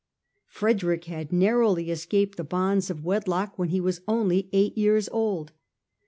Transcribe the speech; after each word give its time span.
Frederick 0.47 1.05
had 1.05 1.31
nar 1.31 1.59
rowly 1.59 1.91
escaped 1.91 2.35
the 2.35 2.43
bonds 2.43 2.89
of 2.89 3.05
wedlock 3.05 3.59
when 3.59 3.69
only 4.07 4.49
eight 4.51 4.75
years 4.75 5.07
old. 5.09 5.51